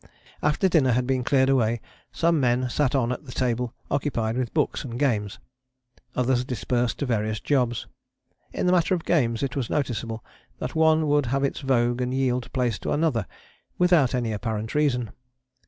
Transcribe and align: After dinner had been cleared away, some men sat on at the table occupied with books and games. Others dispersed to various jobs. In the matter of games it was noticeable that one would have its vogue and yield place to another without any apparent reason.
After 0.41 0.67
dinner 0.67 0.93
had 0.93 1.05
been 1.05 1.23
cleared 1.23 1.49
away, 1.49 1.79
some 2.11 2.39
men 2.39 2.67
sat 2.71 2.95
on 2.95 3.11
at 3.11 3.25
the 3.25 3.31
table 3.31 3.75
occupied 3.91 4.35
with 4.35 4.51
books 4.51 4.83
and 4.83 4.97
games. 4.97 5.37
Others 6.15 6.43
dispersed 6.43 6.97
to 6.97 7.05
various 7.05 7.39
jobs. 7.39 7.85
In 8.51 8.65
the 8.65 8.71
matter 8.71 8.95
of 8.95 9.05
games 9.05 9.43
it 9.43 9.55
was 9.55 9.69
noticeable 9.69 10.25
that 10.57 10.73
one 10.73 11.05
would 11.07 11.27
have 11.27 11.43
its 11.43 11.59
vogue 11.59 12.01
and 12.01 12.15
yield 12.15 12.51
place 12.51 12.79
to 12.79 12.91
another 12.91 13.27
without 13.77 14.15
any 14.15 14.33
apparent 14.33 14.73
reason. 14.73 15.11